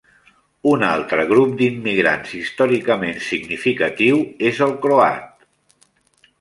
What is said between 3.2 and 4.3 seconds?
significatiu